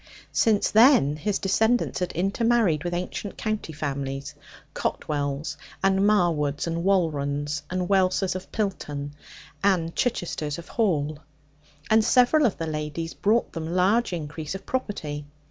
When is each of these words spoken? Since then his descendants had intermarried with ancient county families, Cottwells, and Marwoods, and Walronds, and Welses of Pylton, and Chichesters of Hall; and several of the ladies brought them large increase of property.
Since 0.31 0.71
then 0.71 1.15
his 1.15 1.37
descendants 1.37 1.99
had 1.99 2.11
intermarried 2.13 2.83
with 2.83 2.91
ancient 2.95 3.37
county 3.37 3.71
families, 3.71 4.33
Cottwells, 4.73 5.57
and 5.83 5.99
Marwoods, 6.07 6.65
and 6.65 6.83
Walronds, 6.83 7.61
and 7.69 7.87
Welses 7.87 8.33
of 8.35 8.51
Pylton, 8.51 9.11
and 9.63 9.95
Chichesters 9.95 10.57
of 10.57 10.69
Hall; 10.69 11.19
and 11.87 12.03
several 12.03 12.47
of 12.47 12.57
the 12.57 12.65
ladies 12.65 13.13
brought 13.13 13.53
them 13.53 13.75
large 13.75 14.11
increase 14.11 14.55
of 14.55 14.65
property. 14.65 15.23